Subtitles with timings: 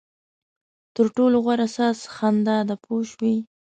[0.95, 3.35] تر ټولو غوره ساز خندا ده پوه شوې!.